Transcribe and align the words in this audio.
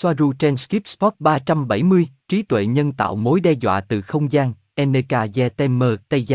Soaru 0.00 0.32
trên 0.32 0.56
Skip 0.56 0.88
Spot 0.88 1.14
370, 1.18 2.08
trí 2.28 2.42
tuệ 2.42 2.66
nhân 2.66 2.92
tạo 2.92 3.16
mối 3.16 3.40
đe 3.40 3.52
dọa 3.52 3.80
từ 3.80 4.02
không 4.02 4.32
gian, 4.32 4.52
NK 4.80 5.36
Yetemer, 5.36 5.90
Tây 6.08 6.26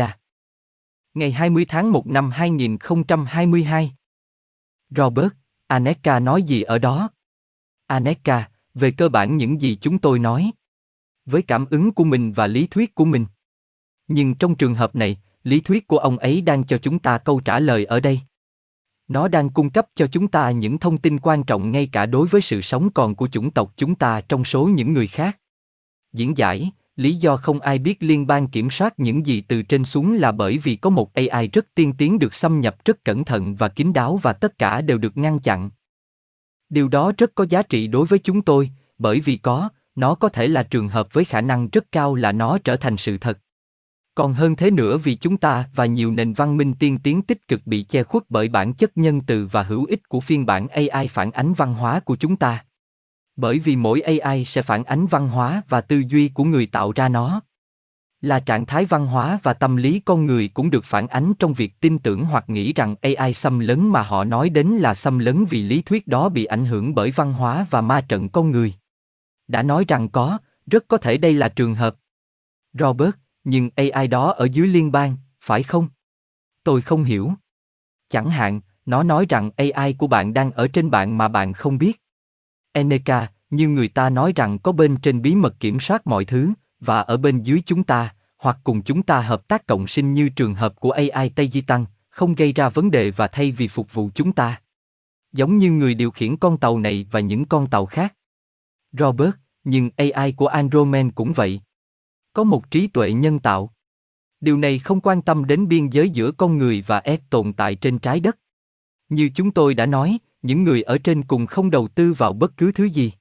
Ngày 1.14 1.32
20 1.32 1.64
tháng 1.68 1.92
1 1.92 2.06
năm 2.06 2.30
2022. 2.30 3.92
Robert, 4.90 5.32
Aneka 5.66 6.20
nói 6.20 6.42
gì 6.42 6.62
ở 6.62 6.78
đó? 6.78 7.10
Aneka, 7.86 8.48
về 8.74 8.90
cơ 8.90 9.08
bản 9.08 9.36
những 9.36 9.60
gì 9.60 9.78
chúng 9.80 9.98
tôi 9.98 10.18
nói. 10.18 10.50
Với 11.26 11.42
cảm 11.42 11.66
ứng 11.70 11.92
của 11.92 12.04
mình 12.04 12.32
và 12.32 12.46
lý 12.46 12.66
thuyết 12.66 12.94
của 12.94 13.04
mình. 13.04 13.26
Nhưng 14.08 14.34
trong 14.34 14.54
trường 14.54 14.74
hợp 14.74 14.96
này, 14.96 15.18
lý 15.44 15.60
thuyết 15.60 15.86
của 15.86 15.98
ông 15.98 16.18
ấy 16.18 16.40
đang 16.40 16.64
cho 16.64 16.78
chúng 16.78 16.98
ta 16.98 17.18
câu 17.18 17.40
trả 17.40 17.60
lời 17.60 17.84
ở 17.84 18.00
đây. 18.00 18.20
Nó 19.08 19.28
đang 19.28 19.50
cung 19.50 19.70
cấp 19.70 19.86
cho 19.94 20.06
chúng 20.06 20.28
ta 20.28 20.50
những 20.50 20.78
thông 20.78 20.98
tin 20.98 21.18
quan 21.18 21.44
trọng 21.44 21.72
ngay 21.72 21.88
cả 21.92 22.06
đối 22.06 22.28
với 22.28 22.40
sự 22.40 22.60
sống 22.60 22.90
còn 22.90 23.14
của 23.14 23.28
chủng 23.28 23.50
tộc 23.50 23.72
chúng 23.76 23.94
ta 23.94 24.20
trong 24.20 24.44
số 24.44 24.66
những 24.66 24.92
người 24.92 25.06
khác. 25.06 25.38
Diễn 26.12 26.36
giải, 26.36 26.70
lý 26.96 27.14
do 27.14 27.36
không 27.36 27.60
ai 27.60 27.78
biết 27.78 27.96
liên 28.00 28.26
bang 28.26 28.48
kiểm 28.48 28.70
soát 28.70 28.94
những 29.00 29.26
gì 29.26 29.40
từ 29.40 29.62
trên 29.62 29.84
xuống 29.84 30.14
là 30.14 30.32
bởi 30.32 30.58
vì 30.58 30.76
có 30.76 30.90
một 30.90 31.14
AI 31.14 31.48
rất 31.48 31.66
tiên 31.74 31.92
tiến 31.98 32.18
được 32.18 32.34
xâm 32.34 32.60
nhập 32.60 32.76
rất 32.84 33.04
cẩn 33.04 33.24
thận 33.24 33.54
và 33.54 33.68
kín 33.68 33.92
đáo 33.92 34.16
và 34.22 34.32
tất 34.32 34.58
cả 34.58 34.80
đều 34.80 34.98
được 34.98 35.16
ngăn 35.16 35.38
chặn. 35.38 35.70
Điều 36.68 36.88
đó 36.88 37.12
rất 37.18 37.34
có 37.34 37.46
giá 37.48 37.62
trị 37.62 37.86
đối 37.86 38.06
với 38.06 38.18
chúng 38.18 38.42
tôi, 38.42 38.70
bởi 38.98 39.20
vì 39.20 39.36
có, 39.36 39.68
nó 39.94 40.14
có 40.14 40.28
thể 40.28 40.48
là 40.48 40.62
trường 40.62 40.88
hợp 40.88 41.12
với 41.12 41.24
khả 41.24 41.40
năng 41.40 41.68
rất 41.68 41.92
cao 41.92 42.14
là 42.14 42.32
nó 42.32 42.58
trở 42.64 42.76
thành 42.76 42.96
sự 42.96 43.18
thật. 43.18 43.38
Còn 44.14 44.34
hơn 44.34 44.56
thế 44.56 44.70
nữa 44.70 44.98
vì 44.98 45.14
chúng 45.14 45.36
ta 45.36 45.68
và 45.74 45.86
nhiều 45.86 46.12
nền 46.12 46.32
văn 46.32 46.56
minh 46.56 46.74
tiên 46.74 46.98
tiến 46.98 47.22
tích 47.22 47.48
cực 47.48 47.60
bị 47.66 47.82
che 47.82 48.02
khuất 48.02 48.22
bởi 48.28 48.48
bản 48.48 48.74
chất 48.74 48.96
nhân 48.96 49.20
từ 49.20 49.48
và 49.52 49.62
hữu 49.62 49.84
ích 49.84 50.08
của 50.08 50.20
phiên 50.20 50.46
bản 50.46 50.68
AI 50.68 51.08
phản 51.08 51.30
ánh 51.30 51.54
văn 51.54 51.74
hóa 51.74 52.00
của 52.00 52.16
chúng 52.16 52.36
ta. 52.36 52.64
Bởi 53.36 53.58
vì 53.58 53.76
mỗi 53.76 54.00
AI 54.00 54.44
sẽ 54.44 54.62
phản 54.62 54.84
ánh 54.84 55.06
văn 55.06 55.28
hóa 55.28 55.62
và 55.68 55.80
tư 55.80 56.02
duy 56.08 56.28
của 56.28 56.44
người 56.44 56.66
tạo 56.66 56.92
ra 56.92 57.08
nó. 57.08 57.40
Là 58.20 58.40
trạng 58.40 58.66
thái 58.66 58.84
văn 58.84 59.06
hóa 59.06 59.38
và 59.42 59.54
tâm 59.54 59.76
lý 59.76 60.00
con 60.04 60.26
người 60.26 60.48
cũng 60.48 60.70
được 60.70 60.84
phản 60.84 61.06
ánh 61.06 61.34
trong 61.38 61.54
việc 61.54 61.80
tin 61.80 61.98
tưởng 61.98 62.24
hoặc 62.24 62.50
nghĩ 62.50 62.72
rằng 62.72 62.94
AI 63.02 63.34
xâm 63.34 63.58
lấn 63.58 63.88
mà 63.88 64.02
họ 64.02 64.24
nói 64.24 64.48
đến 64.48 64.66
là 64.68 64.94
xâm 64.94 65.18
lấn 65.18 65.44
vì 65.44 65.62
lý 65.62 65.82
thuyết 65.82 66.06
đó 66.06 66.28
bị 66.28 66.44
ảnh 66.44 66.66
hưởng 66.66 66.94
bởi 66.94 67.10
văn 67.10 67.32
hóa 67.32 67.66
và 67.70 67.80
ma 67.80 68.00
trận 68.00 68.28
con 68.28 68.50
người. 68.50 68.74
Đã 69.48 69.62
nói 69.62 69.84
rằng 69.88 70.08
có, 70.08 70.38
rất 70.66 70.84
có 70.88 70.96
thể 70.96 71.16
đây 71.16 71.32
là 71.32 71.48
trường 71.48 71.74
hợp. 71.74 71.96
Robert, 72.72 73.14
nhưng 73.44 73.70
AI 73.76 74.06
đó 74.06 74.30
ở 74.32 74.48
dưới 74.52 74.68
liên 74.68 74.92
bang, 74.92 75.16
phải 75.40 75.62
không? 75.62 75.88
Tôi 76.64 76.82
không 76.82 77.04
hiểu. 77.04 77.32
Chẳng 78.08 78.30
hạn, 78.30 78.60
nó 78.86 79.02
nói 79.02 79.26
rằng 79.28 79.50
AI 79.56 79.92
của 79.92 80.06
bạn 80.06 80.34
đang 80.34 80.52
ở 80.52 80.68
trên 80.68 80.90
bạn 80.90 81.18
mà 81.18 81.28
bạn 81.28 81.52
không 81.52 81.78
biết. 81.78 82.02
Eneka, 82.72 83.28
như 83.50 83.68
người 83.68 83.88
ta 83.88 84.10
nói 84.10 84.32
rằng 84.36 84.58
có 84.58 84.72
bên 84.72 84.96
trên 84.96 85.22
bí 85.22 85.34
mật 85.34 85.60
kiểm 85.60 85.80
soát 85.80 86.06
mọi 86.06 86.24
thứ, 86.24 86.52
và 86.80 87.00
ở 87.00 87.16
bên 87.16 87.42
dưới 87.42 87.62
chúng 87.66 87.84
ta, 87.84 88.14
hoặc 88.36 88.58
cùng 88.64 88.82
chúng 88.82 89.02
ta 89.02 89.20
hợp 89.20 89.48
tác 89.48 89.66
cộng 89.66 89.86
sinh 89.86 90.14
như 90.14 90.28
trường 90.28 90.54
hợp 90.54 90.80
của 90.80 90.90
AI 90.90 91.28
Tây 91.28 91.48
Di 91.48 91.60
Tăng, 91.60 91.84
không 92.08 92.34
gây 92.34 92.52
ra 92.52 92.68
vấn 92.68 92.90
đề 92.90 93.10
và 93.10 93.26
thay 93.26 93.52
vì 93.52 93.68
phục 93.68 93.94
vụ 93.94 94.10
chúng 94.14 94.32
ta. 94.32 94.60
Giống 95.32 95.58
như 95.58 95.70
người 95.70 95.94
điều 95.94 96.10
khiển 96.10 96.36
con 96.36 96.58
tàu 96.58 96.78
này 96.78 97.06
và 97.10 97.20
những 97.20 97.44
con 97.44 97.66
tàu 97.66 97.86
khác. 97.86 98.14
Robert, 98.92 99.34
nhưng 99.64 99.90
AI 99.96 100.32
của 100.32 100.46
Andromen 100.46 101.10
cũng 101.10 101.32
vậy. 101.32 101.60
Có 102.34 102.44
một 102.44 102.70
trí 102.70 102.86
tuệ 102.86 103.12
nhân 103.12 103.38
tạo. 103.38 103.74
Điều 104.40 104.58
này 104.58 104.78
không 104.78 105.00
quan 105.00 105.22
tâm 105.22 105.44
đến 105.44 105.68
biên 105.68 105.88
giới 105.88 106.10
giữa 106.10 106.32
con 106.32 106.58
người 106.58 106.84
và 106.86 107.02
S 107.06 107.30
tồn 107.30 107.52
tại 107.52 107.74
trên 107.74 107.98
trái 107.98 108.20
đất. 108.20 108.38
Như 109.08 109.30
chúng 109.34 109.50
tôi 109.50 109.74
đã 109.74 109.86
nói, 109.86 110.18
những 110.42 110.64
người 110.64 110.82
ở 110.82 110.98
trên 110.98 111.24
cùng 111.24 111.46
không 111.46 111.70
đầu 111.70 111.88
tư 111.88 112.12
vào 112.12 112.32
bất 112.32 112.56
cứ 112.56 112.72
thứ 112.72 112.84
gì. 112.84 113.12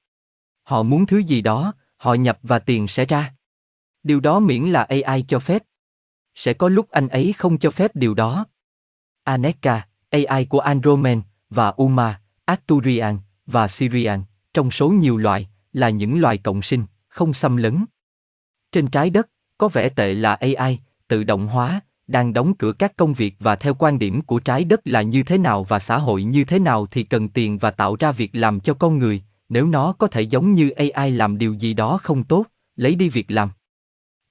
Họ 0.64 0.84
muốn 0.84 1.06
thứ 1.06 1.18
gì 1.18 1.42
đó, 1.42 1.74
họ 1.98 2.14
nhập 2.14 2.40
và 2.44 2.60
tiền 2.60 2.88
sẽ 2.88 3.06
ra. 3.06 3.34
Điều 4.04 4.20
đó 4.20 4.40
miễn 4.40 4.64
là 4.64 4.84
AI 4.84 5.26
cho 5.28 5.40
phép. 5.40 5.64
Sẽ 6.36 6.54
có 6.54 6.70
lúc 6.70 6.90
anh 6.90 7.08
ấy 7.08 7.34
không 7.38 7.58
cho 7.58 7.72
phép 7.72 7.96
điều 7.96 8.14
đó. 8.14 8.46
Aneka, 9.24 9.88
AI 10.10 10.46
của 10.46 10.60
Andromen, 10.60 11.22
và 11.50 11.70
Uma, 11.70 12.22
Arturian, 12.46 13.18
và 13.46 13.68
Syrian, 13.68 14.24
trong 14.54 14.72
số 14.72 14.90
nhiều 14.90 15.18
loại, 15.18 15.50
là 15.74 15.90
những 15.90 16.22
loài 16.22 16.38
cộng 16.38 16.62
sinh, 16.62 16.86
không 17.08 17.34
xâm 17.34 17.58
lấn. 17.58 17.86
Trên 18.74 18.88
trái 18.88 19.10
đất, 19.10 19.30
có 19.58 19.68
vẻ 19.68 19.90
tệ 19.90 20.14
là 20.14 20.34
AI, 20.34 20.80
tự 21.08 21.24
động 21.24 21.48
hóa, 21.48 21.82
đang 22.08 22.34
đóng 22.34 22.54
cửa 22.54 22.72
các 22.72 22.96
công 22.96 23.14
việc 23.14 23.36
và 23.40 23.56
theo 23.56 23.74
quan 23.74 24.00
điểm 24.00 24.22
của 24.22 24.40
trái 24.40 24.64
đất 24.64 24.82
là 24.86 25.02
như 25.02 25.24
thế 25.24 25.38
nào 25.38 25.64
và 25.64 25.80
xã 25.80 25.98
hội 25.98 26.24
như 26.24 26.44
thế 26.44 26.60
nào 26.60 26.86
thì 26.86 27.04
cần 27.04 27.30
tiền 27.30 27.58
và 27.58 27.72
tạo 27.72 27.96
ra 28.00 28.12
việc 28.12 28.30
làm 28.34 28.60
cho 28.60 28.74
con 28.74 29.00
người, 29.00 29.22
nếu 29.50 29.68
nó 29.68 29.94
có 29.94 30.08
thể 30.08 30.22
giống 30.22 30.54
như 30.54 30.70
AI 30.70 31.12
làm 31.12 31.38
điều 31.38 31.54
gì 31.54 31.74
đó 31.74 32.00
không 32.04 32.24
tốt, 32.24 32.46
lấy 32.76 32.96
đi 32.96 33.10
việc 33.10 33.32
làm. 33.32 33.50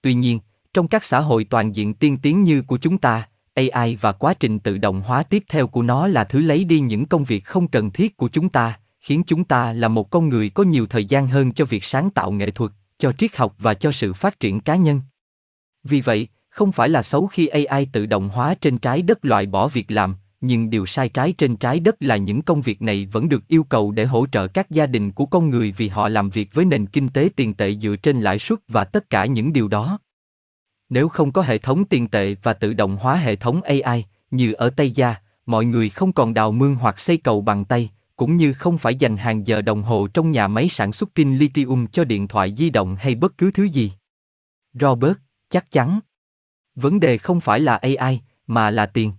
Tuy 0.02 0.14
nhiên, 0.14 0.40
trong 0.74 0.88
các 0.88 1.04
xã 1.04 1.20
hội 1.20 1.44
toàn 1.44 1.76
diện 1.76 1.94
tiên 1.94 2.18
tiến 2.18 2.42
như 2.42 2.62
của 2.62 2.78
chúng 2.78 2.98
ta, 2.98 3.28
AI 3.54 3.96
và 3.96 4.12
quá 4.12 4.34
trình 4.34 4.58
tự 4.58 4.78
động 4.78 5.00
hóa 5.00 5.22
tiếp 5.22 5.42
theo 5.48 5.66
của 5.66 5.82
nó 5.82 6.06
là 6.06 6.24
thứ 6.24 6.40
lấy 6.40 6.64
đi 6.64 6.80
những 6.80 7.06
công 7.06 7.24
việc 7.24 7.44
không 7.44 7.68
cần 7.68 7.90
thiết 7.90 8.16
của 8.16 8.28
chúng 8.28 8.48
ta, 8.48 8.78
khiến 9.00 9.22
chúng 9.26 9.44
ta 9.44 9.72
là 9.72 9.88
một 9.88 10.10
con 10.10 10.28
người 10.28 10.50
có 10.50 10.62
nhiều 10.62 10.86
thời 10.86 11.04
gian 11.04 11.28
hơn 11.28 11.52
cho 11.52 11.64
việc 11.64 11.84
sáng 11.84 12.10
tạo 12.10 12.32
nghệ 12.32 12.50
thuật, 12.50 12.72
cho 13.02 13.12
triết 13.12 13.36
học 13.36 13.54
và 13.58 13.74
cho 13.74 13.92
sự 13.92 14.12
phát 14.12 14.40
triển 14.40 14.60
cá 14.60 14.76
nhân. 14.76 15.00
Vì 15.84 16.00
vậy, 16.00 16.28
không 16.48 16.72
phải 16.72 16.88
là 16.88 17.02
xấu 17.02 17.26
khi 17.26 17.46
AI 17.46 17.86
tự 17.92 18.06
động 18.06 18.28
hóa 18.28 18.54
trên 18.54 18.78
trái 18.78 19.02
đất 19.02 19.24
loại 19.24 19.46
bỏ 19.46 19.68
việc 19.68 19.90
làm, 19.90 20.14
nhưng 20.40 20.70
điều 20.70 20.86
sai 20.86 21.08
trái 21.08 21.32
trên 21.32 21.56
trái 21.56 21.80
đất 21.80 21.96
là 22.00 22.16
những 22.16 22.42
công 22.42 22.62
việc 22.62 22.82
này 22.82 23.06
vẫn 23.06 23.28
được 23.28 23.48
yêu 23.48 23.64
cầu 23.64 23.92
để 23.92 24.04
hỗ 24.04 24.26
trợ 24.32 24.46
các 24.46 24.70
gia 24.70 24.86
đình 24.86 25.12
của 25.12 25.26
con 25.26 25.50
người 25.50 25.74
vì 25.76 25.88
họ 25.88 26.08
làm 26.08 26.30
việc 26.30 26.54
với 26.54 26.64
nền 26.64 26.86
kinh 26.86 27.08
tế 27.08 27.28
tiền 27.36 27.54
tệ 27.54 27.74
dựa 27.74 27.96
trên 27.96 28.20
lãi 28.20 28.38
suất 28.38 28.58
và 28.68 28.84
tất 28.84 29.10
cả 29.10 29.26
những 29.26 29.52
điều 29.52 29.68
đó. 29.68 29.98
Nếu 30.88 31.08
không 31.08 31.32
có 31.32 31.42
hệ 31.42 31.58
thống 31.58 31.84
tiền 31.84 32.08
tệ 32.08 32.34
và 32.42 32.52
tự 32.52 32.74
động 32.74 32.96
hóa 32.96 33.16
hệ 33.16 33.36
thống 33.36 33.62
AI, 33.62 34.04
như 34.30 34.52
ở 34.52 34.70
Tây 34.70 34.90
Gia, 34.90 35.14
mọi 35.46 35.64
người 35.64 35.88
không 35.90 36.12
còn 36.12 36.34
đào 36.34 36.52
mương 36.52 36.74
hoặc 36.74 37.00
xây 37.00 37.16
cầu 37.16 37.40
bằng 37.40 37.64
tay, 37.64 37.90
cũng 38.22 38.36
như 38.36 38.52
không 38.52 38.78
phải 38.78 38.94
dành 38.94 39.16
hàng 39.16 39.46
giờ 39.46 39.62
đồng 39.62 39.82
hồ 39.82 40.08
trong 40.14 40.30
nhà 40.30 40.48
máy 40.48 40.68
sản 40.68 40.92
xuất 40.92 41.08
pin 41.14 41.36
lithium 41.36 41.86
cho 41.86 42.04
điện 42.04 42.28
thoại 42.28 42.54
di 42.56 42.70
động 42.70 42.96
hay 42.96 43.14
bất 43.14 43.38
cứ 43.38 43.50
thứ 43.50 43.64
gì. 43.64 43.92
Robert, 44.80 45.16
chắc 45.48 45.70
chắn. 45.70 46.00
Vấn 46.74 47.00
đề 47.00 47.18
không 47.18 47.40
phải 47.40 47.60
là 47.60 47.76
AI, 47.76 48.20
mà 48.46 48.70
là 48.70 48.86
tiền. 48.86 49.12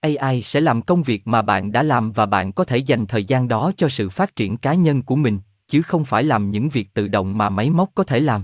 AI 0.00 0.42
sẽ 0.42 0.60
làm 0.60 0.82
công 0.82 1.02
việc 1.02 1.26
mà 1.26 1.42
bạn 1.42 1.72
đã 1.72 1.82
làm 1.82 2.12
và 2.12 2.26
bạn 2.26 2.52
có 2.52 2.64
thể 2.64 2.76
dành 2.76 3.06
thời 3.06 3.24
gian 3.24 3.48
đó 3.48 3.72
cho 3.76 3.88
sự 3.88 4.10
phát 4.10 4.36
triển 4.36 4.56
cá 4.56 4.74
nhân 4.74 5.02
của 5.02 5.16
mình, 5.16 5.38
chứ 5.68 5.82
không 5.82 6.04
phải 6.04 6.24
làm 6.24 6.50
những 6.50 6.68
việc 6.68 6.94
tự 6.94 7.08
động 7.08 7.38
mà 7.38 7.50
máy 7.50 7.70
móc 7.70 7.90
có 7.94 8.04
thể 8.04 8.20
làm. 8.20 8.42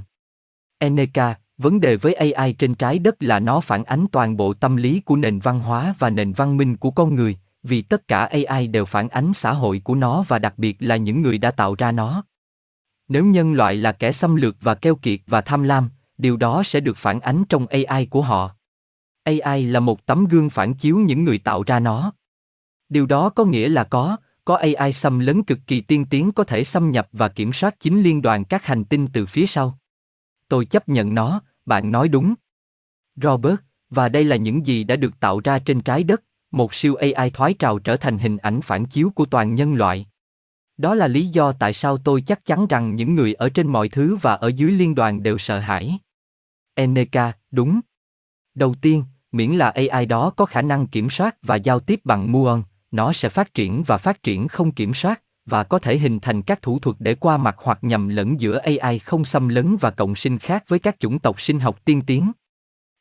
Eneka, 0.78 1.34
vấn 1.59 1.81
đề 1.81 1.97
với 1.97 2.15
AI 2.15 2.53
trên 2.53 2.75
trái 2.75 2.99
đất 2.99 3.17
là 3.21 3.41
nó 3.41 3.61
phản 3.61 3.84
ánh 3.84 4.07
toàn 4.12 4.37
bộ 4.37 4.55
tâm 4.55 4.77
lý 4.77 5.01
của 5.01 5.17
nền 5.17 5.39
văn 5.39 5.61
hóa 5.61 5.95
và 5.99 6.11
nền 6.11 6.33
văn 6.33 6.57
minh 6.57 6.77
của 6.77 6.91
con 6.91 7.15
người, 7.15 7.37
vì 7.62 7.82
tất 7.82 8.09
cả 8.09 8.25
AI 8.25 8.66
đều 8.66 8.84
phản 8.84 9.09
ánh 9.09 9.34
xã 9.34 9.53
hội 9.53 9.81
của 9.84 9.94
nó 9.94 10.25
và 10.28 10.38
đặc 10.38 10.54
biệt 10.56 10.76
là 10.81 10.97
những 10.97 11.22
người 11.22 11.38
đã 11.38 11.50
tạo 11.50 11.75
ra 11.75 11.93
nó. 11.93 12.25
Nếu 13.09 13.25
nhân 13.25 13.53
loại 13.53 13.76
là 13.76 13.93
kẻ 13.93 14.12
xâm 14.12 14.37
lược 14.37 14.56
và 14.60 14.75
keo 14.75 14.94
kiệt 14.94 15.21
và 15.26 15.41
tham 15.41 15.62
lam, 15.62 15.88
điều 16.19 16.37
đó 16.37 16.62
sẽ 16.65 16.81
được 16.81 16.97
phản 16.97 17.21
ánh 17.21 17.44
trong 17.48 17.66
AI 17.66 18.06
của 18.06 18.22
họ. 18.22 18.54
AI 19.25 19.62
là 19.62 19.81
một 19.81 20.06
tấm 20.06 20.25
gương 20.25 20.50
phản 20.50 20.75
chiếu 20.75 20.97
những 20.98 21.25
người 21.25 21.38
tạo 21.38 21.62
ra 21.62 21.81
nó. 21.81 22.12
Điều 22.88 23.06
đó 23.06 23.31
có 23.31 23.44
nghĩa 23.44 23.69
là 23.69 23.84
có, 23.84 24.16
có 24.44 24.56
AI 24.56 24.92
xâm 24.92 25.19
lấn 25.19 25.42
cực 25.42 25.59
kỳ 25.66 25.81
tiên 25.81 26.06
tiến 26.10 26.32
có 26.32 26.44
thể 26.44 26.65
xâm 26.65 26.91
nhập 26.91 27.09
và 27.12 27.28
kiểm 27.28 27.53
soát 27.53 27.81
chính 27.81 28.03
liên 28.03 28.22
đoàn 28.22 28.44
các 28.44 28.65
hành 28.65 28.84
tinh 28.84 29.09
từ 29.12 29.27
phía 29.27 29.47
sau. 29.47 29.78
Tôi 30.48 30.65
chấp 30.65 30.88
nhận 30.88 31.15
nó, 31.15 31.42
bạn 31.66 31.92
nói 31.92 32.09
đúng. 32.09 32.34
Robert, 33.16 33.56
và 33.91 34.09
đây 34.09 34.25
là 34.25 34.37
những 34.37 34.66
gì 34.66 34.84
đã 34.84 34.97
được 34.97 35.21
tạo 35.21 35.41
ra 35.44 35.59
trên 35.59 35.81
trái 35.81 36.04
đất, 36.04 36.22
một 36.50 36.75
siêu 36.75 36.94
AI 36.94 37.31
thoái 37.31 37.55
trào 37.55 37.78
trở 37.78 37.97
thành 37.97 38.19
hình 38.19 38.37
ảnh 38.37 38.61
phản 38.61 38.87
chiếu 38.87 39.11
của 39.15 39.27
toàn 39.27 39.55
nhân 39.55 39.75
loại. 39.75 40.06
Đó 40.77 40.94
là 40.94 41.09
lý 41.09 41.27
do 41.27 41.53
tại 41.53 41.72
sao 41.72 41.99
tôi 41.99 42.22
chắc 42.22 42.44
chắn 42.44 42.66
rằng 42.66 42.94
những 42.94 43.15
người 43.15 43.34
ở 43.34 43.49
trên 43.49 43.66
mọi 43.66 43.89
thứ 43.89 44.16
và 44.16 44.34
ở 44.34 44.48
dưới 44.48 44.71
liên 44.71 44.95
đoàn 44.95 45.22
đều 45.22 45.39
sợ 45.39 45.59
hãi. 45.59 45.98
Eneka, 46.74 47.33
đúng. 47.51 47.80
Đầu 48.54 48.74
tiên, 48.80 49.04
miễn 49.33 49.51
là 49.51 49.71
AI 49.71 50.07
đó 50.07 50.30
có 50.30 50.45
khả 50.45 50.63
năng 50.63 50.86
kiểm 50.86 51.10
soát 51.10 51.36
và 51.42 51.57
giao 51.57 51.80
tiếp 51.80 52.01
bằng 52.04 52.33
muon, 52.33 52.63
nó 52.91 53.13
sẽ 53.13 53.28
phát 53.28 53.54
triển 53.54 53.83
và 53.86 53.98
phát 53.98 54.22
triển 54.22 54.48
không 54.48 54.72
kiểm 54.72 54.95
soát, 54.95 55.22
và 55.47 55.65
có 55.65 55.78
thể 55.78 55.98
hình 55.98 56.21
thành 56.21 56.42
các 56.42 56.63
thủ 56.63 56.78
thuật 56.78 56.97
để 56.98 57.15
qua 57.15 57.36
mặt 57.36 57.57
hoặc 57.59 57.78
nhầm 57.83 58.09
lẫn 58.09 58.41
giữa 58.41 58.59
AI 58.59 58.98
không 58.98 59.24
xâm 59.24 59.48
lấn 59.48 59.77
và 59.77 59.91
cộng 59.91 60.16
sinh 60.16 60.39
khác 60.39 60.65
với 60.69 60.78
các 60.78 61.01
chủng 61.01 61.19
tộc 61.19 61.41
sinh 61.41 61.60
học 61.60 61.84
tiên 61.84 62.03
tiến. 62.07 62.33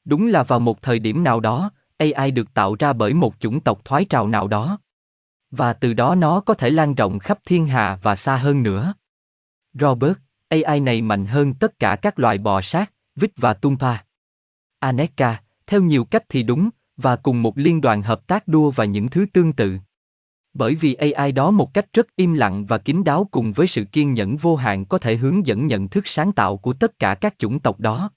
Đúng 0.05 0.27
là 0.27 0.43
vào 0.43 0.59
một 0.59 0.81
thời 0.81 0.99
điểm 0.99 1.23
nào 1.23 1.39
đó, 1.39 1.71
AI 1.99 2.31
được 2.31 2.53
tạo 2.53 2.75
ra 2.79 2.93
bởi 2.93 3.13
một 3.13 3.35
chủng 3.39 3.59
tộc 3.59 3.85
thoái 3.85 4.05
trào 4.05 4.27
nào 4.27 4.47
đó. 4.47 4.79
Và 5.51 5.73
từ 5.73 5.93
đó 5.93 6.15
nó 6.15 6.39
có 6.39 6.53
thể 6.53 6.69
lan 6.69 6.95
rộng 6.95 7.19
khắp 7.19 7.39
thiên 7.45 7.67
hà 7.67 7.99
và 8.01 8.15
xa 8.15 8.37
hơn 8.37 8.63
nữa. 8.63 8.93
Robert, 9.73 10.17
AI 10.47 10.79
này 10.79 11.01
mạnh 11.01 11.25
hơn 11.25 11.53
tất 11.53 11.79
cả 11.79 11.95
các 11.95 12.19
loài 12.19 12.37
bò 12.37 12.61
sát, 12.61 12.91
vít 13.15 13.31
và 13.37 13.53
tumpa. 13.53 13.97
Aneka, 14.79 15.41
theo 15.67 15.81
nhiều 15.81 16.05
cách 16.05 16.23
thì 16.29 16.43
đúng, 16.43 16.69
và 16.97 17.15
cùng 17.15 17.41
một 17.41 17.57
liên 17.57 17.81
đoàn 17.81 18.01
hợp 18.01 18.27
tác 18.27 18.47
đua 18.47 18.71
và 18.71 18.85
những 18.85 19.09
thứ 19.09 19.25
tương 19.33 19.53
tự. 19.53 19.77
Bởi 20.53 20.75
vì 20.75 20.93
AI 20.93 21.31
đó 21.31 21.51
một 21.51 21.73
cách 21.73 21.85
rất 21.93 22.15
im 22.15 22.33
lặng 22.33 22.65
và 22.65 22.77
kín 22.77 23.03
đáo 23.03 23.27
cùng 23.31 23.53
với 23.53 23.67
sự 23.67 23.83
kiên 23.83 24.13
nhẫn 24.13 24.37
vô 24.37 24.55
hạn 24.55 24.85
có 24.85 24.97
thể 24.97 25.15
hướng 25.15 25.47
dẫn 25.47 25.67
nhận 25.67 25.87
thức 25.87 26.07
sáng 26.07 26.31
tạo 26.31 26.57
của 26.57 26.73
tất 26.73 26.99
cả 26.99 27.15
các 27.15 27.35
chủng 27.37 27.59
tộc 27.59 27.79
đó. 27.79 28.11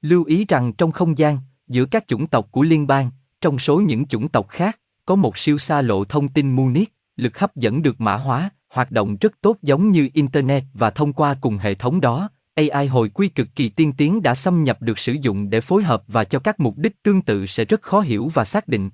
Lưu 0.00 0.24
ý 0.24 0.44
rằng 0.44 0.72
trong 0.72 0.92
không 0.92 1.18
gian, 1.18 1.38
giữa 1.72 1.84
các 1.84 2.08
chủng 2.08 2.26
tộc 2.26 2.48
của 2.50 2.62
liên 2.62 2.86
bang, 2.86 3.10
trong 3.40 3.58
số 3.58 3.80
những 3.80 4.06
chủng 4.06 4.28
tộc 4.28 4.48
khác, 4.48 4.78
có 5.06 5.14
một 5.14 5.38
siêu 5.38 5.58
xa 5.58 5.82
lộ 5.82 6.04
thông 6.04 6.28
tin 6.28 6.50
Munich, 6.50 6.92
lực 7.16 7.38
hấp 7.38 7.56
dẫn 7.56 7.82
được 7.82 8.00
mã 8.00 8.16
hóa, 8.16 8.50
hoạt 8.68 8.90
động 8.90 9.16
rất 9.20 9.32
tốt 9.40 9.56
giống 9.62 9.90
như 9.90 10.08
Internet 10.14 10.64
và 10.74 10.90
thông 10.90 11.12
qua 11.12 11.36
cùng 11.40 11.58
hệ 11.58 11.74
thống 11.74 12.00
đó, 12.00 12.28
AI 12.54 12.86
hồi 12.86 13.08
quy 13.08 13.28
cực 13.28 13.48
kỳ 13.54 13.68
tiên 13.68 13.92
tiến 13.92 14.22
đã 14.22 14.34
xâm 14.34 14.64
nhập 14.64 14.82
được 14.82 14.98
sử 14.98 15.12
dụng 15.12 15.50
để 15.50 15.60
phối 15.60 15.82
hợp 15.82 16.02
và 16.06 16.24
cho 16.24 16.38
các 16.38 16.60
mục 16.60 16.78
đích 16.78 17.02
tương 17.02 17.22
tự 17.22 17.46
sẽ 17.46 17.64
rất 17.64 17.82
khó 17.82 18.00
hiểu 18.00 18.30
và 18.34 18.44
xác 18.44 18.68
định. 18.68 18.90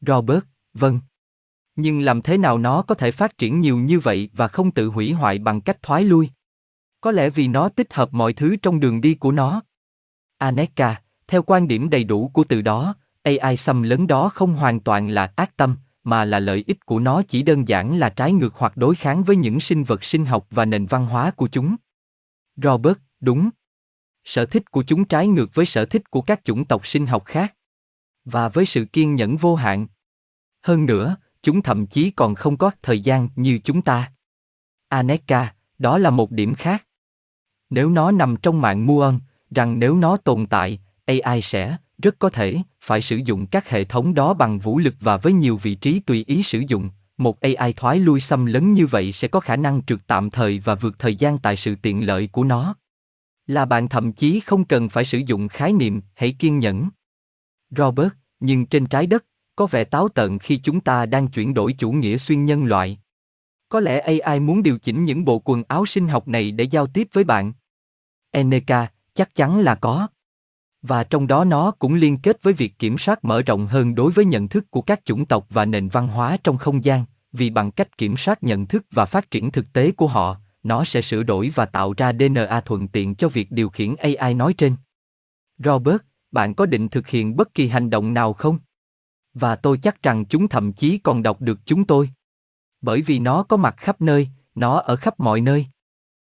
Robert, 0.00 0.44
vâng. 0.74 1.00
Nhưng 1.76 2.00
làm 2.00 2.22
thế 2.22 2.38
nào 2.38 2.58
nó 2.58 2.82
có 2.82 2.94
thể 2.94 3.10
phát 3.10 3.38
triển 3.38 3.60
nhiều 3.60 3.78
như 3.78 4.00
vậy 4.00 4.30
và 4.32 4.48
không 4.48 4.70
tự 4.70 4.86
hủy 4.86 5.12
hoại 5.12 5.38
bằng 5.38 5.60
cách 5.60 5.82
thoái 5.82 6.04
lui? 6.04 6.30
Có 7.00 7.10
lẽ 7.10 7.30
vì 7.30 7.48
nó 7.48 7.68
tích 7.68 7.94
hợp 7.94 8.08
mọi 8.12 8.32
thứ 8.32 8.56
trong 8.62 8.80
đường 8.80 9.00
đi 9.00 9.14
của 9.14 9.32
nó. 9.32 9.62
Aneka, 10.38 11.01
theo 11.32 11.42
quan 11.42 11.68
điểm 11.68 11.90
đầy 11.90 12.04
đủ 12.04 12.30
của 12.32 12.44
từ 12.44 12.62
đó, 12.62 12.94
AI 13.22 13.56
xâm 13.56 13.82
lấn 13.82 14.06
đó 14.06 14.28
không 14.28 14.54
hoàn 14.54 14.80
toàn 14.80 15.08
là 15.08 15.32
ác 15.36 15.56
tâm, 15.56 15.76
mà 16.04 16.24
là 16.24 16.38
lợi 16.38 16.64
ích 16.66 16.86
của 16.86 16.98
nó 16.98 17.22
chỉ 17.22 17.42
đơn 17.42 17.68
giản 17.68 17.98
là 17.98 18.08
trái 18.08 18.32
ngược 18.32 18.54
hoặc 18.54 18.76
đối 18.76 18.94
kháng 18.94 19.22
với 19.22 19.36
những 19.36 19.60
sinh 19.60 19.84
vật 19.84 20.04
sinh 20.04 20.26
học 20.26 20.46
và 20.50 20.64
nền 20.64 20.86
văn 20.86 21.06
hóa 21.06 21.30
của 21.30 21.48
chúng. 21.48 21.76
Robert, 22.56 22.96
đúng. 23.20 23.50
Sở 24.24 24.46
thích 24.46 24.70
của 24.70 24.82
chúng 24.82 25.04
trái 25.04 25.26
ngược 25.26 25.54
với 25.54 25.66
sở 25.66 25.84
thích 25.84 26.10
của 26.10 26.20
các 26.20 26.44
chủng 26.44 26.64
tộc 26.64 26.86
sinh 26.86 27.06
học 27.06 27.24
khác. 27.24 27.54
Và 28.24 28.48
với 28.48 28.66
sự 28.66 28.84
kiên 28.84 29.14
nhẫn 29.14 29.36
vô 29.36 29.54
hạn. 29.54 29.86
Hơn 30.62 30.86
nữa, 30.86 31.16
chúng 31.42 31.62
thậm 31.62 31.86
chí 31.86 32.10
còn 32.10 32.34
không 32.34 32.56
có 32.56 32.70
thời 32.82 33.00
gian 33.00 33.28
như 33.36 33.58
chúng 33.64 33.82
ta. 33.82 34.12
Aneka, 34.88 35.54
đó 35.78 35.98
là 35.98 36.10
một 36.10 36.30
điểm 36.30 36.54
khác. 36.54 36.86
Nếu 37.70 37.90
nó 37.90 38.10
nằm 38.10 38.36
trong 38.42 38.60
mạng 38.60 38.86
muon, 38.86 39.18
rằng 39.50 39.78
nếu 39.78 39.96
nó 39.96 40.16
tồn 40.16 40.46
tại, 40.46 40.80
AI 41.20 41.42
sẽ, 41.42 41.76
rất 42.02 42.18
có 42.18 42.28
thể, 42.28 42.58
phải 42.80 43.02
sử 43.02 43.16
dụng 43.16 43.46
các 43.46 43.68
hệ 43.68 43.84
thống 43.84 44.14
đó 44.14 44.34
bằng 44.34 44.58
vũ 44.58 44.78
lực 44.78 44.94
và 45.00 45.16
với 45.16 45.32
nhiều 45.32 45.56
vị 45.56 45.74
trí 45.74 46.00
tùy 46.00 46.24
ý 46.26 46.42
sử 46.42 46.62
dụng. 46.68 46.90
Một 47.16 47.40
AI 47.40 47.72
thoái 47.72 47.98
lui 47.98 48.20
xâm 48.20 48.46
lấn 48.46 48.72
như 48.72 48.86
vậy 48.86 49.12
sẽ 49.12 49.28
có 49.28 49.40
khả 49.40 49.56
năng 49.56 49.82
trượt 49.82 49.98
tạm 50.06 50.30
thời 50.30 50.58
và 50.58 50.74
vượt 50.74 50.98
thời 50.98 51.14
gian 51.14 51.38
tại 51.38 51.56
sự 51.56 51.74
tiện 51.74 52.06
lợi 52.06 52.28
của 52.32 52.44
nó. 52.44 52.74
Là 53.46 53.64
bạn 53.64 53.88
thậm 53.88 54.12
chí 54.12 54.40
không 54.40 54.64
cần 54.64 54.88
phải 54.88 55.04
sử 55.04 55.18
dụng 55.26 55.48
khái 55.48 55.72
niệm 55.72 56.00
hãy 56.14 56.32
kiên 56.38 56.58
nhẫn. 56.58 56.88
Robert, 57.70 58.12
nhưng 58.40 58.66
trên 58.66 58.86
trái 58.86 59.06
đất, 59.06 59.24
có 59.56 59.66
vẻ 59.66 59.84
táo 59.84 60.08
tợn 60.08 60.38
khi 60.38 60.56
chúng 60.56 60.80
ta 60.80 61.06
đang 61.06 61.28
chuyển 61.28 61.54
đổi 61.54 61.72
chủ 61.72 61.92
nghĩa 61.92 62.18
xuyên 62.18 62.44
nhân 62.44 62.64
loại. 62.64 62.98
Có 63.68 63.80
lẽ 63.80 64.00
AI 64.00 64.40
muốn 64.40 64.62
điều 64.62 64.78
chỉnh 64.78 65.04
những 65.04 65.24
bộ 65.24 65.42
quần 65.44 65.62
áo 65.68 65.86
sinh 65.86 66.08
học 66.08 66.28
này 66.28 66.50
để 66.50 66.64
giao 66.64 66.86
tiếp 66.86 67.08
với 67.12 67.24
bạn. 67.24 67.52
Eneka, 68.30 68.86
chắc 69.14 69.34
chắn 69.34 69.60
là 69.60 69.74
có. 69.74 70.08
Và 70.82 71.04
trong 71.04 71.26
đó 71.26 71.44
nó 71.44 71.70
cũng 71.70 71.94
liên 71.94 72.18
kết 72.18 72.42
với 72.42 72.52
việc 72.52 72.78
kiểm 72.78 72.98
soát 72.98 73.24
mở 73.24 73.42
rộng 73.42 73.66
hơn 73.66 73.94
đối 73.94 74.12
với 74.12 74.24
nhận 74.24 74.48
thức 74.48 74.70
của 74.70 74.82
các 74.82 75.04
chủng 75.04 75.26
tộc 75.26 75.46
và 75.50 75.64
nền 75.64 75.88
văn 75.88 76.08
hóa 76.08 76.36
trong 76.44 76.58
không 76.58 76.84
gian, 76.84 77.04
vì 77.32 77.50
bằng 77.50 77.70
cách 77.70 77.98
kiểm 77.98 78.16
soát 78.16 78.42
nhận 78.42 78.66
thức 78.66 78.84
và 78.90 79.04
phát 79.04 79.30
triển 79.30 79.50
thực 79.50 79.72
tế 79.72 79.92
của 79.92 80.06
họ, 80.06 80.36
nó 80.62 80.84
sẽ 80.84 81.02
sửa 81.02 81.22
đổi 81.22 81.52
và 81.54 81.66
tạo 81.66 81.94
ra 81.96 82.12
DNA 82.12 82.60
thuận 82.60 82.88
tiện 82.88 83.14
cho 83.14 83.28
việc 83.28 83.50
điều 83.50 83.68
khiển 83.68 83.94
AI 83.96 84.34
nói 84.34 84.54
trên. 84.54 84.76
Robert, 85.58 85.98
bạn 86.30 86.54
có 86.54 86.66
định 86.66 86.88
thực 86.88 87.08
hiện 87.08 87.36
bất 87.36 87.54
kỳ 87.54 87.68
hành 87.68 87.90
động 87.90 88.14
nào 88.14 88.32
không? 88.32 88.58
Và 89.34 89.56
tôi 89.56 89.78
chắc 89.78 90.02
rằng 90.02 90.24
chúng 90.24 90.48
thậm 90.48 90.72
chí 90.72 90.98
còn 90.98 91.22
đọc 91.22 91.40
được 91.40 91.58
chúng 91.64 91.84
tôi. 91.84 92.10
Bởi 92.80 93.02
vì 93.02 93.18
nó 93.18 93.42
có 93.42 93.56
mặt 93.56 93.74
khắp 93.76 94.00
nơi, 94.00 94.28
nó 94.54 94.78
ở 94.78 94.96
khắp 94.96 95.20
mọi 95.20 95.40
nơi. 95.40 95.66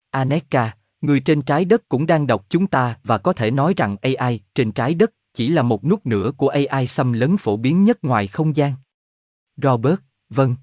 Aneka, 0.09 0.73
người 1.01 1.19
trên 1.19 1.41
trái 1.41 1.65
đất 1.65 1.89
cũng 1.89 2.05
đang 2.05 2.27
đọc 2.27 2.45
chúng 2.49 2.67
ta 2.67 2.97
và 3.03 3.17
có 3.17 3.33
thể 3.33 3.51
nói 3.51 3.73
rằng 3.77 3.97
AI 4.01 4.39
trên 4.55 4.71
trái 4.71 4.93
đất 4.93 5.13
chỉ 5.33 5.49
là 5.49 5.61
một 5.61 5.85
nút 5.85 6.05
nữa 6.05 6.31
của 6.37 6.47
AI 6.47 6.87
xâm 6.87 7.13
lấn 7.13 7.37
phổ 7.37 7.57
biến 7.57 7.83
nhất 7.83 7.97
ngoài 8.01 8.27
không 8.27 8.55
gian. 8.55 8.73
Robert, 9.57 9.99
vâng. 10.29 10.55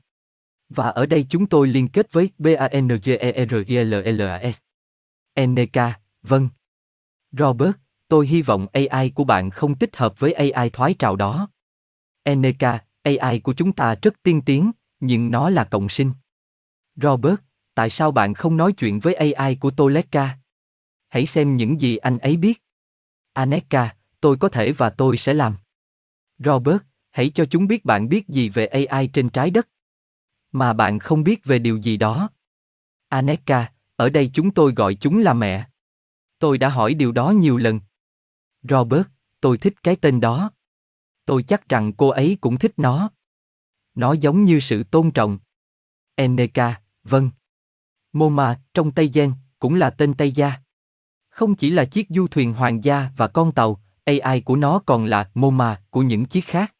Và 0.68 0.88
ở 0.88 1.06
đây 1.06 1.26
chúng 1.30 1.46
tôi 1.46 1.68
liên 1.68 1.88
kết 1.88 2.12
với 2.12 2.30
BANGERGLLAS. 2.38 3.36
NK, 5.40 5.78
vâng. 6.22 6.48
Robert, 7.32 7.72
tôi 8.08 8.26
hy 8.26 8.42
vọng 8.42 8.66
AI 8.72 9.10
của 9.10 9.24
bạn 9.24 9.50
không 9.50 9.74
tích 9.74 9.96
hợp 9.96 10.20
với 10.20 10.32
AI 10.32 10.70
thoái 10.70 10.94
trào 10.94 11.16
đó. 11.16 11.48
NK, 12.30 12.64
AI 13.02 13.40
của 13.40 13.54
chúng 13.54 13.72
ta 13.72 13.94
rất 14.02 14.22
tiên 14.22 14.42
tiến, 14.42 14.70
nhưng 15.00 15.30
nó 15.30 15.50
là 15.50 15.64
cộng 15.64 15.88
sinh. 15.88 16.12
Robert, 16.96 17.36
tại 17.76 17.90
sao 17.90 18.12
bạn 18.12 18.34
không 18.34 18.56
nói 18.56 18.72
chuyện 18.72 19.00
với 19.00 19.14
AI 19.14 19.54
của 19.54 19.70
Toleka? 19.70 20.38
Hãy 21.08 21.26
xem 21.26 21.56
những 21.56 21.80
gì 21.80 21.96
anh 21.96 22.18
ấy 22.18 22.36
biết. 22.36 22.62
Aneka, 23.32 23.96
tôi 24.20 24.36
có 24.36 24.48
thể 24.48 24.72
và 24.72 24.90
tôi 24.90 25.16
sẽ 25.16 25.34
làm. 25.34 25.56
Robert, 26.38 26.78
hãy 27.10 27.30
cho 27.30 27.44
chúng 27.50 27.66
biết 27.66 27.84
bạn 27.84 28.08
biết 28.08 28.28
gì 28.28 28.48
về 28.48 28.66
AI 28.66 29.06
trên 29.06 29.28
trái 29.28 29.50
đất. 29.50 29.68
Mà 30.52 30.72
bạn 30.72 30.98
không 30.98 31.24
biết 31.24 31.44
về 31.44 31.58
điều 31.58 31.76
gì 31.76 31.96
đó. 31.96 32.30
Aneka, 33.08 33.72
ở 33.96 34.08
đây 34.08 34.30
chúng 34.34 34.50
tôi 34.50 34.72
gọi 34.72 34.94
chúng 34.94 35.18
là 35.18 35.34
mẹ. 35.34 35.68
Tôi 36.38 36.58
đã 36.58 36.68
hỏi 36.68 36.94
điều 36.94 37.12
đó 37.12 37.30
nhiều 37.30 37.56
lần. 37.56 37.80
Robert, 38.62 39.06
tôi 39.40 39.58
thích 39.58 39.82
cái 39.82 39.96
tên 39.96 40.20
đó. 40.20 40.50
Tôi 41.24 41.42
chắc 41.42 41.68
rằng 41.68 41.92
cô 41.92 42.08
ấy 42.08 42.38
cũng 42.40 42.58
thích 42.58 42.72
nó. 42.76 43.10
Nó 43.94 44.12
giống 44.12 44.44
như 44.44 44.60
sự 44.60 44.82
tôn 44.82 45.10
trọng. 45.10 45.38
Eneka, 46.14 46.80
vâng. 47.04 47.30
Moma, 48.16 48.60
trong 48.74 48.92
Tây 48.92 49.10
Gen, 49.14 49.32
cũng 49.58 49.74
là 49.74 49.90
tên 49.90 50.14
Tây 50.14 50.32
Gia. 50.32 50.52
Không 51.28 51.54
chỉ 51.54 51.70
là 51.70 51.84
chiếc 51.84 52.06
du 52.10 52.26
thuyền 52.26 52.52
hoàng 52.52 52.84
gia 52.84 53.10
và 53.16 53.28
con 53.28 53.52
tàu, 53.52 53.80
AI 54.04 54.40
của 54.40 54.56
nó 54.56 54.82
còn 54.86 55.04
là 55.04 55.30
Moma 55.34 55.82
của 55.90 56.02
những 56.02 56.24
chiếc 56.24 56.44
khác. 56.44 56.74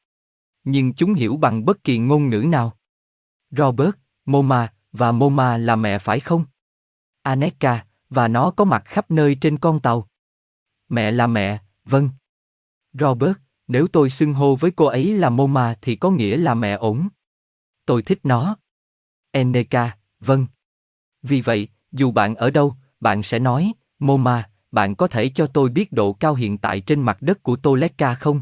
Nhưng 0.64 0.92
chúng 0.92 1.14
hiểu 1.14 1.36
bằng 1.36 1.64
bất 1.64 1.84
kỳ 1.84 1.98
ngôn 1.98 2.28
ngữ 2.28 2.38
nào. 2.38 2.76
Robert, 3.50 3.90
Moma, 4.24 4.72
và 4.92 5.12
Moma 5.12 5.56
là 5.58 5.76
mẹ 5.76 5.98
phải 5.98 6.20
không? 6.20 6.44
Aneka, 7.22 7.86
và 8.10 8.28
nó 8.28 8.50
có 8.50 8.64
mặt 8.64 8.82
khắp 8.84 9.10
nơi 9.10 9.34
trên 9.40 9.58
con 9.58 9.80
tàu. 9.80 10.08
Mẹ 10.88 11.10
là 11.10 11.26
mẹ, 11.26 11.58
vâng. 11.84 12.10
Robert, 12.92 13.36
nếu 13.68 13.86
tôi 13.86 14.10
xưng 14.10 14.34
hô 14.34 14.56
với 14.56 14.70
cô 14.70 14.84
ấy 14.84 15.12
là 15.18 15.30
Moma 15.30 15.74
thì 15.82 15.96
có 15.96 16.10
nghĩa 16.10 16.36
là 16.36 16.54
mẹ 16.54 16.72
ổn. 16.72 17.08
Tôi 17.86 18.02
thích 18.02 18.20
nó. 18.22 18.56
Eneka, 19.30 19.96
vâng. 20.20 20.46
Vì 21.28 21.40
vậy, 21.40 21.68
dù 21.92 22.10
bạn 22.10 22.34
ở 22.34 22.50
đâu, 22.50 22.74
bạn 23.00 23.22
sẽ 23.22 23.38
nói, 23.38 23.72
Moma, 23.98 24.48
bạn 24.72 24.94
có 24.94 25.06
thể 25.06 25.28
cho 25.28 25.46
tôi 25.46 25.68
biết 25.68 25.92
độ 25.92 26.12
cao 26.12 26.34
hiện 26.34 26.58
tại 26.58 26.80
trên 26.80 27.00
mặt 27.00 27.22
đất 27.22 27.42
của 27.42 27.56
Toleka 27.56 28.14
không? 28.14 28.40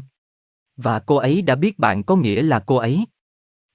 Và 0.77 0.99
cô 0.99 1.15
ấy 1.15 1.41
đã 1.41 1.55
biết 1.55 1.79
bạn 1.79 2.03
có 2.03 2.15
nghĩa 2.15 2.41
là 2.41 2.59
cô 2.59 2.75
ấy. 2.75 3.05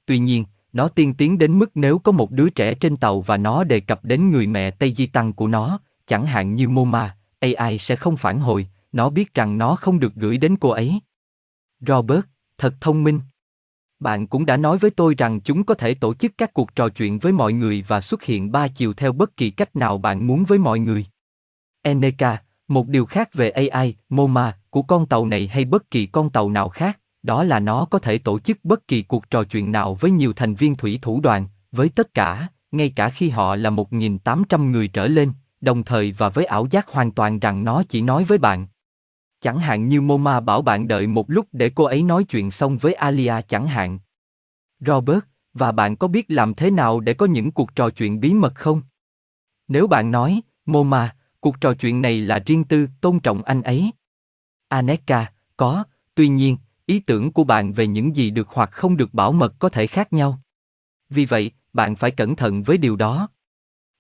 Tuy 0.07 0.19
nhiên, 0.19 0.45
nó 0.73 0.89
tiên 0.89 1.15
tiến 1.15 1.39
đến 1.39 1.59
mức 1.59 1.71
nếu 1.75 1.99
có 1.99 2.13
một 2.13 2.31
đứa 2.31 2.51
trẻ 2.51 2.75
trên 2.75 2.97
tàu 2.97 3.21
và 3.21 3.37
nó 3.37 3.65
đề 3.65 3.81
cập 3.81 4.05
đến 4.05 4.31
người 4.31 4.47
mẹ 4.47 4.71
Tây 4.71 4.95
Di 4.95 5.07
Tăng 5.07 5.33
của 5.33 5.47
nó, 5.47 5.81
chẳng 6.07 6.27
hạn 6.27 6.55
như 6.55 6.69
Moma, 6.69 7.17
AI 7.39 7.79
sẽ 7.79 7.97
không 7.97 8.17
phản 8.17 8.41
hồi, 8.41 8.69
nó 8.93 9.11
biết 9.11 9.35
rằng 9.35 9.59
nó 9.59 9.77
không 9.77 10.01
được 10.01 10.15
gửi 10.15 10.39
đến 10.39 10.57
cô 10.57 10.69
ấy. 10.69 11.01
Robert, 11.87 12.25
thật 12.59 12.75
thông 12.81 13.05
minh. 13.05 13.21
Bạn 14.01 14.27
cũng 14.27 14.47
đã 14.47 14.57
nói 14.57 14.79
với 14.79 14.91
tôi 14.91 15.15
rằng 15.19 15.41
chúng 15.41 15.65
có 15.65 15.75
thể 15.75 15.95
tổ 15.95 16.15
chức 16.15 16.33
các 16.39 16.55
cuộc 16.55 16.75
trò 16.75 16.89
chuyện 16.89 17.19
với 17.19 17.33
mọi 17.33 17.53
người 17.53 17.85
và 17.89 18.01
xuất 18.01 18.23
hiện 18.23 18.53
ba 18.53 18.69
chiều 18.69 18.93
theo 18.93 19.13
bất 19.13 19.37
kỳ 19.37 19.51
cách 19.51 19.77
nào 19.77 19.99
bạn 19.99 20.27
muốn 20.27 20.45
với 20.45 20.59
mọi 20.59 20.79
người. 20.79 21.07
Eneka, 21.83 22.43
một 22.69 22.89
điều 22.89 23.07
khác 23.07 23.35
về 23.35 23.51
AI, 23.51 23.95
MoMA, 24.09 24.57
của 24.71 24.83
con 24.83 25.07
tàu 25.07 25.27
này 25.27 25.47
hay 25.47 25.65
bất 25.65 25.91
kỳ 25.91 26.07
con 26.07 26.31
tàu 26.31 26.51
nào 26.51 26.69
khác, 26.69 27.01
đó 27.23 27.43
là 27.43 27.61
nó 27.61 27.85
có 27.85 27.99
thể 27.99 28.19
tổ 28.19 28.39
chức 28.39 28.59
bất 28.65 28.89
kỳ 28.89 29.03
cuộc 29.03 29.31
trò 29.31 29.45
chuyện 29.45 29.73
nào 29.73 29.95
với 29.95 30.11
nhiều 30.11 30.33
thành 30.33 30.55
viên 30.55 30.77
thủy 30.77 30.99
thủ 31.03 31.21
đoàn, 31.21 31.47
với 31.73 31.89
tất 31.89 32.15
cả, 32.15 32.49
ngay 32.73 32.93
cả 32.97 33.09
khi 33.09 33.29
họ 33.29 33.57
là 33.57 33.71
1.800 33.71 34.71
người 34.71 34.89
trở 34.89 35.07
lên, 35.07 35.33
đồng 35.61 35.85
thời 35.85 36.13
và 36.13 36.29
với 36.29 36.45
ảo 36.45 36.67
giác 36.71 36.89
hoàn 36.89 37.11
toàn 37.11 37.39
rằng 37.39 37.65
nó 37.65 37.83
chỉ 37.89 38.01
nói 38.03 38.25
với 38.25 38.39
bạn. 38.39 38.67
Chẳng 39.41 39.59
hạn 39.59 39.89
như 39.89 40.01
Moma 40.01 40.41
bảo 40.41 40.63
bạn 40.63 40.89
đợi 40.89 41.07
một 41.07 41.31
lúc 41.31 41.47
để 41.53 41.71
cô 41.75 41.85
ấy 41.85 42.03
nói 42.03 42.25
chuyện 42.25 42.51
xong 42.51 42.79
với 42.79 42.93
Alia 42.95 43.35
chẳng 43.49 43.67
hạn. 43.67 43.99
Robert, 44.81 45.21
và 45.55 45.73
bạn 45.73 45.97
có 45.97 46.09
biết 46.09 46.31
làm 46.31 46.55
thế 46.55 46.71
nào 46.71 47.01
để 47.01 47.15
có 47.15 47.27
những 47.27 47.51
cuộc 47.51 47.75
trò 47.75 47.91
chuyện 47.91 48.21
bí 48.21 48.35
mật 48.35 48.55
không? 48.55 48.83
Nếu 49.69 49.87
bạn 49.87 50.11
nói, 50.11 50.41
Moma, 50.67 51.17
cuộc 51.41 51.61
trò 51.61 51.75
chuyện 51.75 52.03
này 52.03 52.21
là 52.21 52.39
riêng 52.47 52.65
tư, 52.65 52.87
tôn 53.01 53.21
trọng 53.21 53.43
anh 53.43 53.63
ấy. 53.63 53.91
Aneka, 54.69 55.33
có, 55.57 55.85
tuy 56.15 56.29
nhiên, 56.29 56.57
ý 56.87 57.01
tưởng 57.01 57.33
của 57.33 57.45
bạn 57.45 57.73
về 57.73 57.87
những 57.87 58.17
gì 58.17 58.31
được 58.31 58.49
hoặc 58.49 58.71
không 58.73 58.97
được 58.97 59.15
bảo 59.15 59.33
mật 59.33 59.55
có 59.59 59.69
thể 59.69 59.87
khác 59.87 60.13
nhau. 60.13 60.41
Vì 61.09 61.25
vậy, 61.25 61.53
bạn 61.73 61.97
phải 61.97 62.11
cẩn 62.11 62.37
thận 62.37 62.63
với 62.63 62.79
điều 62.79 62.97
đó. 62.97 63.29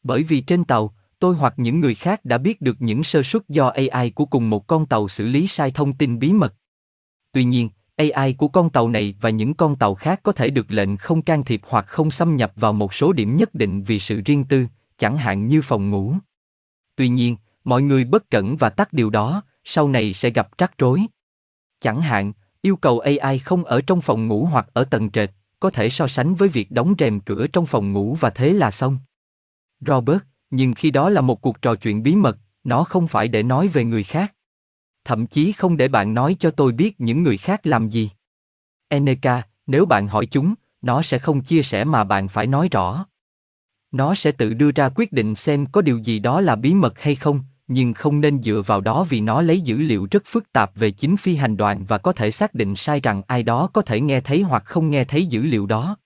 Bởi 0.02 0.23
vì 0.23 0.40
trên 0.40 0.64
tàu, 0.64 0.94
tôi 1.21 1.37
hoặc 1.37 1.55
những 1.57 1.81
người 1.81 1.95
khác 1.95 2.25
đã 2.25 2.39
biết 2.39 2.61
được 2.61 2.77
những 2.79 3.05
sơ 3.05 3.23
suất 3.23 3.49
do 3.49 3.69
AI 3.69 4.11
của 4.11 4.25
cùng 4.25 4.50
một 4.50 4.67
con 4.67 4.87
tàu 4.87 5.09
xử 5.09 5.27
lý 5.27 5.49
sai 5.49 5.71
thông 5.71 5.93
tin 5.93 6.19
bí 6.19 6.33
mật. 6.33 6.55
Tuy 7.33 7.45
nhiên, 7.45 7.69
AI 7.97 8.33
của 8.33 8.49
con 8.49 8.71
tàu 8.71 8.89
này 8.89 9.15
và 9.21 9.31
những 9.31 9.55
con 9.55 9.77
tàu 9.77 9.95
khác 9.95 10.21
có 10.23 10.33
thể 10.33 10.50
được 10.50 10.71
lệnh 10.71 10.97
không 10.97 11.23
can 11.23 11.45
thiệp 11.45 11.61
hoặc 11.69 11.87
không 11.89 12.11
xâm 12.11 12.37
nhập 12.37 12.53
vào 12.57 12.73
một 12.73 12.95
số 12.95 13.12
điểm 13.12 13.37
nhất 13.37 13.55
định 13.55 13.83
vì 13.83 13.99
sự 13.99 14.21
riêng 14.25 14.45
tư, 14.45 14.67
chẳng 14.99 15.19
hạn 15.19 15.47
như 15.47 15.62
phòng 15.62 15.91
ngủ. 15.91 16.15
Tuy 16.97 17.09
nhiên, 17.09 17.37
mọi 17.65 17.83
người 17.83 18.05
bất 18.05 18.31
cẩn 18.31 18.57
và 18.57 18.71
tắt 18.71 18.93
điều 18.93 19.11
đó, 19.11 19.43
sau 19.65 19.89
này 19.89 20.15
sẽ 20.15 20.31
gặp 20.31 20.59
rắc 20.59 20.79
rối. 20.79 21.03
Chẳng 21.81 22.00
hạn, 22.00 22.33
yêu 22.62 22.77
cầu 22.77 22.99
AI 22.99 23.39
không 23.39 23.65
ở 23.65 23.81
trong 23.81 24.00
phòng 24.00 24.29
ngủ 24.29 24.45
hoặc 24.45 24.69
ở 24.73 24.85
tầng 24.85 25.11
trệt, 25.11 25.31
có 25.61 25.71
thể 25.71 25.91
so 25.91 26.07
sánh 26.07 26.35
với 26.35 26.49
việc 26.49 26.71
đóng 26.71 26.95
rèm 26.99 27.21
cửa 27.21 27.47
trong 27.47 27.67
phòng 27.67 27.93
ngủ 27.93 28.17
và 28.21 28.31
thế 28.31 28.53
là 28.53 28.71
xong. 28.71 28.99
Robert, 29.81 30.21
nhưng 30.50 30.75
khi 30.75 30.90
đó 30.90 31.11
là 31.11 31.21
một 31.21 31.40
cuộc 31.40 31.62
trò 31.62 31.75
chuyện 31.75 32.02
bí 32.02 32.14
mật, 32.14 32.38
nó 32.64 32.85
không 32.85 33.09
phải 33.09 33.28
để 33.28 33.42
nói 33.42 33.69
về 33.69 33.85
người 33.85 34.04
khác. 34.04 34.35
Thậm 35.04 35.26
chí 35.26 35.52
không 35.52 35.76
để 35.76 35.88
bạn 35.88 36.14
nói 36.14 36.37
cho 36.40 36.50
tôi 36.50 36.73
biết 36.73 37.00
những 37.00 37.23
người 37.23 37.37
khác 37.37 37.66
làm 37.66 37.88
gì. 37.88 38.11
Eneka, 38.88 39.42
nếu 39.66 39.87
bạn 39.87 40.07
hỏi 40.07 40.26
chúng, 40.26 40.54
nó 40.83 41.02
sẽ 41.02 41.19
không 41.19 41.40
chia 41.40 41.62
sẻ 41.62 41.85
mà 41.85 42.04
bạn 42.04 42.28
phải 42.28 42.47
nói 42.47 42.69
rõ. 42.69 43.07
Nó 43.92 44.14
sẽ 44.14 44.33
tự 44.33 44.54
đưa 44.54 44.71
ra 44.71 44.88
quyết 44.88 45.12
định 45.12 45.35
xem 45.35 45.66
có 45.66 45.83
điều 45.83 45.99
gì 45.99 46.19
đó 46.19 46.40
là 46.40 46.57
bí 46.57 46.75
mật 46.75 47.00
hay 47.00 47.14
không, 47.14 47.42
nhưng 47.69 47.95
không 47.95 48.21
nên 48.21 48.42
dựa 48.42 48.62
vào 48.66 48.80
đó 48.80 49.07
vì 49.09 49.21
nó 49.21 49.42
lấy 49.42 49.61
dữ 49.61 49.76
liệu 49.76 50.09
rất 50.11 50.23
phức 50.26 50.52
tạp 50.52 50.71
về 50.75 50.90
chính 50.90 51.16
phi 51.16 51.37
hành 51.37 51.57
đoàn 51.57 51.85
và 51.88 51.99
có 51.99 52.12
thể 52.12 52.30
xác 52.30 52.54
định 52.54 52.76
sai 52.76 53.00
rằng 53.00 53.23
ai 53.26 53.42
đó 53.42 53.71
có 53.73 53.83
thể 53.83 54.00
nghe 54.00 54.21
thấy 54.21 54.42
hoặc 54.42 54.62
không 54.64 54.90
nghe 54.90 55.04
thấy 55.04 55.26
dữ 55.26 55.42
liệu 55.42 55.66
đó. 55.66 55.97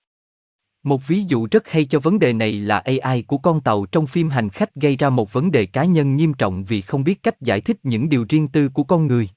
Một 0.85 1.07
ví 1.07 1.23
dụ 1.27 1.47
rất 1.51 1.67
hay 1.67 1.85
cho 1.85 1.99
vấn 1.99 2.19
đề 2.19 2.33
này 2.33 2.53
là 2.53 2.83
AI 2.85 3.21
của 3.21 3.37
con 3.37 3.61
tàu 3.61 3.85
trong 3.85 4.07
phim 4.07 4.29
hành 4.29 4.49
khách 4.49 4.75
gây 4.75 4.95
ra 4.95 5.09
một 5.09 5.33
vấn 5.33 5.51
đề 5.51 5.65
cá 5.65 5.85
nhân 5.85 6.15
nghiêm 6.15 6.33
trọng 6.33 6.63
vì 6.63 6.81
không 6.81 7.03
biết 7.03 7.23
cách 7.23 7.41
giải 7.41 7.61
thích 7.61 7.77
những 7.83 8.09
điều 8.09 8.25
riêng 8.29 8.47
tư 8.47 8.69
của 8.69 8.83
con 8.83 9.07
người. 9.07 9.29